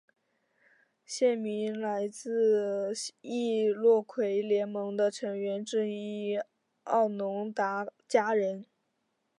[1.05, 6.39] 县名来自易洛魁联盟的成员之一
[6.85, 8.65] 奥农达加人。